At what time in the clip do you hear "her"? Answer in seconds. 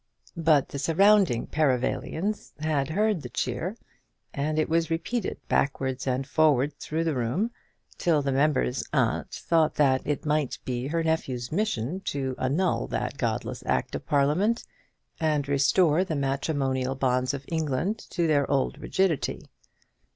10.87-11.03